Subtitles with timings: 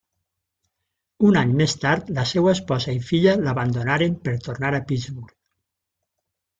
[1.27, 5.41] Un any més tard, la seva esposa i filla l'abandonaren per tornar a Pittsburgh.